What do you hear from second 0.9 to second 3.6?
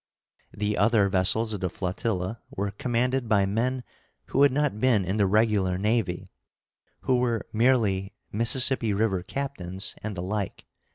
vessels of the flotilla were commanded by